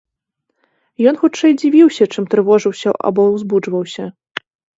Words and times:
Ён 1.11 1.15
хутчэй 1.23 1.51
дзівіўся, 1.59 2.03
чым 2.15 2.23
трывожыўся, 2.33 2.89
або 3.11 3.21
ўзбуджваўся. 3.35 4.09